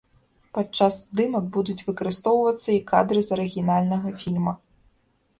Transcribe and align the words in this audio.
Падчас 0.57 0.93
здымак 1.01 1.45
будуць 1.57 1.83
выкарыстоўвацца 1.89 2.65
і 2.75 2.77
кадры 2.93 3.19
з 3.27 3.35
арыгінальнага 3.35 4.15
фільма. 4.23 4.53